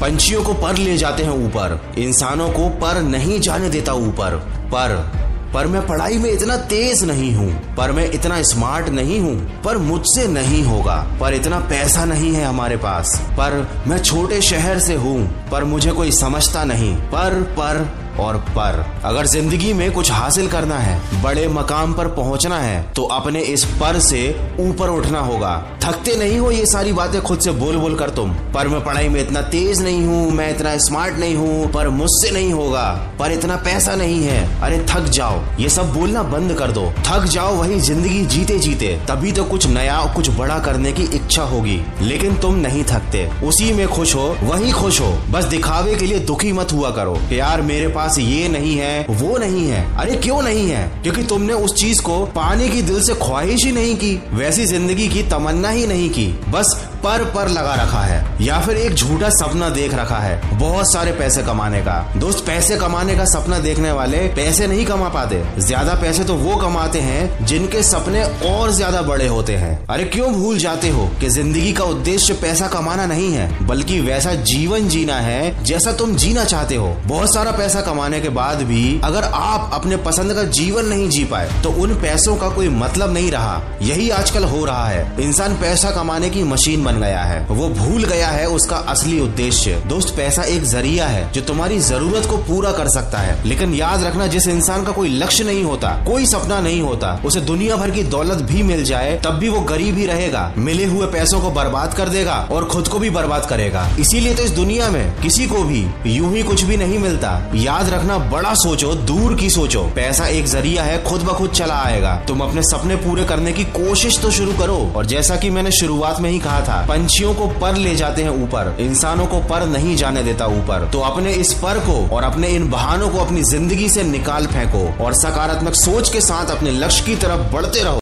पंछियों 0.00 0.44
को 0.44 0.54
पर 0.54 0.76
ले 0.76 0.96
जाते 0.98 1.22
हैं 1.22 1.30
ऊपर। 1.30 1.94
इंसानों 1.98 2.48
को 2.48 2.68
पर 2.68 3.02
नहीं 3.02 3.40
जाने 3.40 3.68
देता 3.68 3.92
ऊपर। 3.92 4.36
पर 4.66 5.12
पर 5.54 5.66
मैं 5.66 5.86
पढ़ाई 5.86 6.18
में 6.18 6.30
इतना 6.32 6.56
तेज 6.56 7.04
नहीं 7.04 7.34
हूँ। 7.34 7.74
पर 7.76 7.92
मैं 7.92 8.10
इतना 8.10 8.42
स्मार्ट 8.42 8.88
नहीं 8.88 9.20
हूँ। 9.20 9.62
पर 9.62 9.78
मुझसे 9.78 10.28
नहीं 10.28 10.64
होगा। 10.64 11.18
पर 11.20 11.34
इतना 11.34 11.58
पैसा 11.58 12.04
नहीं 12.04 12.32
है 12.32 12.44
हमारे 12.44 12.76
पास। 12.76 13.20
पर 13.32 13.68
मैं 13.86 13.98
छोटे 13.98 14.40
शहर 14.42 14.78
से 14.78 14.94
हूँ। 14.94 15.48
पर 15.50 15.64
मुझे 15.64 15.90
कोई 15.90 16.12
समझता 16.12 16.64
नहीं। 16.64 16.96
पर 16.96 17.42
पर 17.42 18.05
और 18.20 18.36
पर। 18.50 18.84
अगर 19.04 19.26
ज़िंदगी 19.26 19.72
में 19.72 19.90
कुछ 19.92 20.10
हासिल 20.12 20.48
करना 20.48 20.78
है, 20.78 21.22
बड़े 21.22 21.46
मकाम 21.50 21.92
पर 21.94 22.08
पहुँचना 22.14 22.58
है 22.58 22.82
तो 22.92 23.02
अपने 23.12 23.40
इस 23.42 23.64
पर 23.80 23.98
से 24.00 24.20
ऊपर 24.60 24.90
उठना 24.90 25.20
होगा। 25.20 25.56
थकते 25.82 26.16
नहीं 26.16 26.38
हो 26.38 26.50
ये 26.50 26.66
सारी 26.66 26.92
बातें 26.92 27.20
खुद 27.22 27.40
से 27.40 27.50
बोल 27.52 27.76
बोल 27.76 27.94
कर 27.94 28.10
तुम। 28.10 28.30
पर 28.54 28.68
मैं 28.68 28.82
पढ़ाई 28.84 29.08
में 29.08 29.20
इतना 29.20 29.42
तेज 29.42 29.82
नहीं 29.82 30.04
हूँ, 30.06 30.30
मैं 30.30 30.50
इतना 30.50 30.76
स्मार्ट 30.78 31.18
नहीं 31.18 31.34
हूँ, 31.36 31.70
पर 31.72 31.88
मुझसे 31.90 32.30
नहीं 32.30 32.52
होगा। 32.52 32.84
पर 33.18 33.32
इतना 33.32 33.56
पैसा 33.56 33.94
नहीं 33.94 34.22
है। 34.22 34.60
अरे 34.62 34.78
थक 34.90 35.08
जाओ। 35.08 35.40
ये 35.60 35.68
सब 35.68 35.92
बोलना 35.94 36.22
बंद 36.24 36.54
कर 36.54 36.72
दो। 36.72 36.84
थक 37.06 37.24
जाओ 37.26 37.54
वही 37.54 37.80
ज़िंदगी 37.80 38.24
जीते 38.26 38.58
जीते 38.58 38.88
तभी 39.08 39.32
तो 39.32 39.44
कुछ 39.44 39.66
नया, 39.66 40.00
कुछ 40.14 40.30
बड़ा 40.30 40.58
करने 40.58 40.92
की 40.92 41.02
इच्छा 41.16 41.42
होगी। 41.44 41.80
लेकिन 42.02 42.34
तुम 42.36 42.54
नहीं 42.56 42.82
थकते। 42.84 43.24
उसी 43.46 43.72
में 43.72 43.86
खुश 43.88 44.14
हो, 44.14 44.26
वही 44.42 44.72
खुश 44.72 45.00
हो। 45.00 45.12
बस 45.30 45.44
दिखावे 45.46 45.94
के 45.94 46.06
लिए 46.06 46.18
दुखी 46.20 46.52
मत 46.52 46.72
हुआ 46.72 46.90
करो। 46.90 47.18
यार 47.32 47.62
मेरे 47.62 47.88
पास 47.88 48.05
पास 48.06 48.18
ये 48.18 48.48
नहीं 48.48 48.76
है, 48.76 49.06
वो 49.10 49.38
नहीं 49.38 49.66
है। 49.68 49.96
अरे 49.96 50.16
क्यों 50.16 50.42
नहीं 50.42 50.68
है? 50.70 51.02
क्योंकि 51.02 51.22
तुमने 51.22 51.52
उस 51.52 51.74
चीज़ 51.74 52.02
को 52.02 52.18
पाने 52.26 52.68
की 52.68 52.82
दिल 52.82 53.02
से 53.02 53.14
ख्वाहिश 53.14 53.64
ही 53.64 53.72
नहीं 53.72 53.96
की, 53.96 54.22
वैसी 54.32 54.66
ज़िंदगी 54.66 55.08
की 55.08 55.22
तमन्ना 55.22 55.68
ही 55.68 55.86
नहीं 55.86 56.10
की। 56.10 56.26
बस 56.48 56.90
पर 57.06 57.24
पर 57.32 57.48
लगा 57.50 57.74
रखा 57.74 58.00
है, 58.00 58.24
या 58.40 58.58
फिर 58.60 58.76
एक 58.76 58.94
झूठा 58.94 59.28
सपना 59.30 59.68
देख 59.70 59.92
रखा 59.94 60.16
है, 60.18 60.58
बहुत 60.58 60.92
सारे 60.92 61.10
पैसे 61.14 61.42
कमाने 61.42 61.80
का। 61.80 61.98
दोस्त, 62.16 62.44
पैसे 62.46 62.76
कमाने 62.76 63.14
का 63.16 63.24
सपना 63.26 63.58
देखने 63.58 63.92
वाले 63.92 64.18
पैसे 64.36 64.66
नहीं 64.66 64.84
कमा 64.86 65.08
पाते। 65.08 65.42
ज़्यादा 65.58 65.94
पैसे 65.94 66.24
तो 66.24 66.34
वो 66.36 66.56
कमाते 66.56 67.00
हैं 67.00 67.46
जिनके 67.46 67.82
सपने 67.82 68.22
और 68.46 68.70
ज़्यादा 68.72 69.02
बड़े 69.02 69.26
होते 69.26 69.56
हैं। 69.56 69.78
अरे 69.86 70.04
क्यों 70.06 70.32
भूल 70.32 70.58
जाते 70.58 70.88
हो 70.88 71.06
कि 71.20 71.28
ज़िंदगी 71.28 71.72
का 71.72 71.84
उद्देश्य 71.86 72.34
पैसा 72.36 72.68
कमाना 72.68 73.06
नहीं 73.06 73.32
है, 73.32 73.66
बल्कि 73.66 74.00
वैसा 74.00 74.34
जीवन 74.44 74.88
जीना 74.88 75.18
है 75.20 75.64
जैसा 75.64 75.92
तुम 75.94 76.16
जीना 76.16 76.44
चाहते 76.46 76.76
हो। 76.76 76.88
बहुत 77.06 77.34
सारा 77.34 77.52
पैसा 77.52 77.80
कमाने 77.82 78.20
के 78.20 78.28
बाद 78.30 78.62
भी 78.64 79.00
अगर 79.04 79.30
आप 79.34 79.70
अपने 79.74 79.96
पसंद 80.06 80.34
का 80.34 80.42
जीवन 80.52 80.86
नहीं 80.86 81.08
जी 81.10 81.24
पाए 81.26 81.62
तो 81.62 81.70
उन 81.82 81.94
पैसों 82.00 82.36
का 82.36 82.48
कोई 82.50 82.68
मतलब 82.74 83.12
नहीं 83.12 83.30
रहा। 83.30 83.60
यही 83.82 84.10
आजकल 84.12 84.44
हो 84.46 84.64
रहा 84.64 84.88
है। 84.88 85.06
इंसान 85.20 85.54
पैसा 85.56 85.90
कमाने 85.92 86.30
की 86.30 86.42
मशीन 86.46 86.84
बन 86.96 87.02
गया 87.02 87.22
है। 87.22 87.46
वो 87.50 87.68
भूल 87.68 88.04
गया 88.04 88.28
है 88.28 88.46
उसका 88.46 88.76
असली 88.76 89.20
उद्देश्य। 89.20 89.82
दोस्त, 89.86 90.14
पैसा 90.16 90.42
एक 90.42 90.64
ज़रिया 90.64 91.06
है 91.06 91.32
जो 91.32 91.40
तुम्हारी 91.40 91.78
ज़रूरत 91.78 92.26
को 92.26 92.36
पूरा 92.36 92.72
कर 92.72 92.88
सकता 92.88 93.18
है। 93.18 93.48
लेकिन 93.48 93.74
याद 93.74 94.04
रखना, 94.04 94.26
जिस 94.26 94.46
इंसान 94.48 94.84
का 94.84 94.92
कोई 94.92 95.08
लक्ष्य 95.08 95.44
नहीं 95.44 95.64
होता, 95.64 95.88
कोई 95.88 96.26
सपना 96.26 96.60
नहीं 96.60 96.82
होता, 96.82 97.20
उसे 97.24 97.40
दुनिया 97.40 97.76
भर 97.76 97.90
की 97.90 98.02
दौलत 98.02 98.38
भी 98.42 98.62
मिल 98.62 98.84
जाए, 98.84 99.20
तब 99.24 99.30
भी 99.30 99.48
वो 99.48 99.60
गरीब 99.60 99.96
ही 99.98 100.06
रहेगा, 100.06 100.52
मिले 100.58 100.84
हुए 100.84 101.06
पैसों 101.06 101.40
को 101.40 101.50
बर्बाद 101.50 101.94
कर 101.94 102.08
देगा 102.08 102.48
और 102.52 102.64
खुद 102.64 102.88
को 102.88 102.98
भी 102.98 103.10
बर्बाद 103.10 103.46
करेगा। 103.46 103.88
इसीलिए 104.00 104.34
तो 104.34 104.42
इस 104.42 104.50
दुनिया 104.50 104.90
में 104.90 105.20
किसी 105.20 105.46
को 105.46 105.62
भी, 105.62 105.86
यूँ 106.06 106.36
ही 106.36 106.42
कुछ 106.42 106.62
भी 106.62 106.76
नहीं 106.76 106.98
मिलता। 106.98 107.50
याद 107.54 107.88
रखना, 107.88 108.18
बड़ा 108.18 108.54
सोचो, 108.54 108.94
दूर 108.94 109.34
की 109.34 109.50
सोचो। 109.50 109.82
पैसा 109.82 110.26
एक 110.26 110.46
ज़रिया 110.46 110.82
है, 110.82 111.02
खुद 111.04 111.20
ब 111.20 111.28
खुद 111.28 111.50
चला 111.50 111.74
आएगा। 111.74 112.22
तुम 112.28 112.40
अपने 112.40 112.62
सपने 112.62 112.96
पूरे 112.96 113.24
करने 113.24 113.52
की 113.52 113.64
कोशिश 113.64 114.18
तो 114.18 114.30
शुरू 114.30 114.52
करो। 114.52 114.92
और 114.96 115.06
जैसा 115.06 115.36
कि 115.36 115.50
मैंने 115.50 115.70
शुरुआत 115.70 116.20
में 116.20 116.30
ही 116.30 116.38
कहा 116.38 116.60
था 116.60 116.85
पंछियों 116.88 117.34
को 117.34 117.46
पर 117.60 117.76
ले 117.76 117.94
जाते 117.96 118.22
हैं 118.22 118.30
ऊपर। 118.42 118.76
इंसानों 118.80 119.26
को 119.26 119.38
पर 119.40 119.66
नहीं 119.66 119.96
जाने 119.96 120.22
देता 120.22 120.46
ऊपर। 120.46 120.88
तो 120.92 121.00
अपने 121.00 121.32
इस 121.32 121.52
पर 121.52 121.78
को 121.78 121.96
और 122.16 122.24
अपने 122.24 122.48
इन 122.48 122.68
बहानों 122.70 123.08
को 123.08 123.18
अपनी 123.18 123.42
ज़िंदगी 123.42 123.88
से 123.88 124.02
निकाल 124.02 124.46
फेंको 124.46 125.04
और 125.04 125.14
सकारात्मक 125.14 125.74
सोच 125.74 126.10
के 126.10 126.20
साथ 126.20 126.50
अपने 126.50 126.70
लक्ष्य 126.70 127.04
की 127.04 127.16
तरफ़ 127.16 127.52
बढ़ते 127.52 127.82
रहो। 127.82 127.94